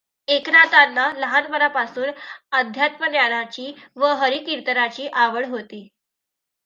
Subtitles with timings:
[0.27, 2.09] एकनाथांना लहानपणापासून
[2.51, 5.87] अध्यात्मज्ञानाची व हरिकीर्तनाची आवड होती.